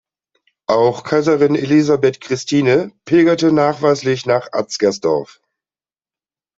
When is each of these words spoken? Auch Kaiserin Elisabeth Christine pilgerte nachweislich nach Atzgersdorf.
Auch 0.65 1.03
Kaiserin 1.03 1.53
Elisabeth 1.55 2.21
Christine 2.21 2.91
pilgerte 3.05 3.51
nachweislich 3.51 4.25
nach 4.25 4.47
Atzgersdorf. 4.51 5.39